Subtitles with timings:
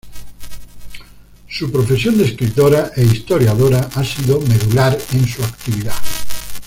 [1.47, 5.93] Su profesión de escritora e historiadora ha sido medular en su actividad.